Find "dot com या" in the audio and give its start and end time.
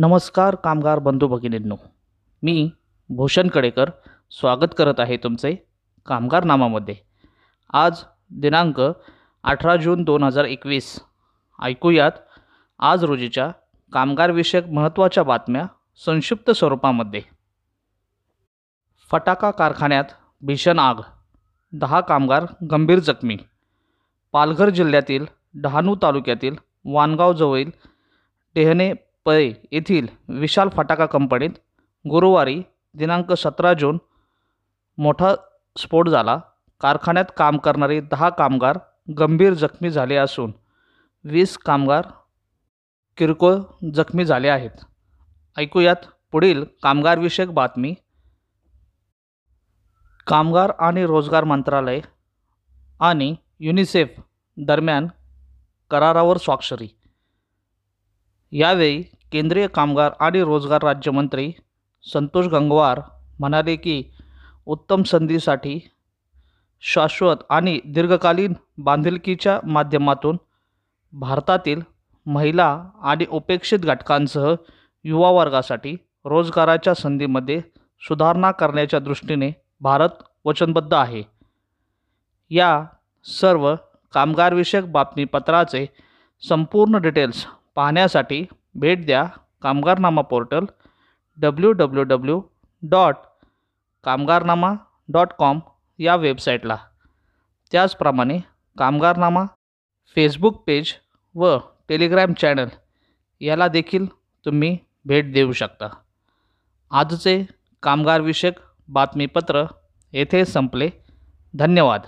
95.08-96.16